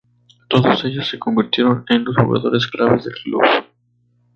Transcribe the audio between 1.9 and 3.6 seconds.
los jugadores claves del club.